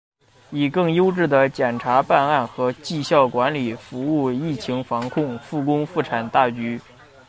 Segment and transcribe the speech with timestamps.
[0.49, 6.81] 以更优的检察办案和绩效管理服务疫情防控、复工复产大局